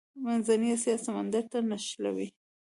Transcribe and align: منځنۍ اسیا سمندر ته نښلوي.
منځنۍ 0.25 0.69
اسیا 0.75 0.95
سمندر 1.05 1.43
ته 1.51 1.57
نښلوي. 1.69 2.27